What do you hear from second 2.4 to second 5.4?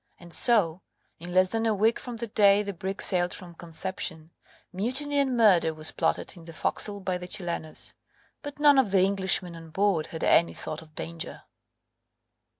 the brig sailed from Conception, mutiny and